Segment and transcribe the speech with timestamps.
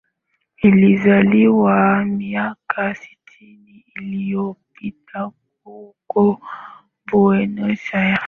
[0.63, 5.31] Alizaliwa miaka sitini iliyopita
[5.63, 6.39] huko
[7.11, 8.19] Buenos Aires